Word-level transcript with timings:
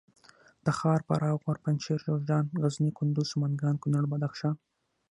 تخار 0.65 0.99
فراه 1.07 1.35
غور 1.41 1.57
پنجشېر 1.63 1.99
جوزجان 2.05 2.45
غزني 2.61 2.89
کندوز 2.97 3.27
سمنګان 3.33 3.75
کونړ 3.81 4.03
بدخشان 4.11 4.55